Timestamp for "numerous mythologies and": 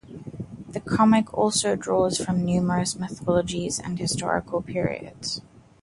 2.43-3.99